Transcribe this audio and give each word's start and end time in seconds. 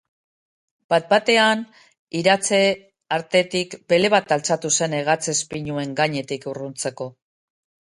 Batbatean, 0.93 1.61
iratze 2.21 2.61
artetik 3.19 3.77
bele 3.95 4.13
bat 4.15 4.35
altxatu 4.39 4.73
zen 4.81 4.99
hegatsez 5.03 5.39
pinuen 5.55 5.97
gainetik 6.03 6.51
urruntzeko. 6.57 7.11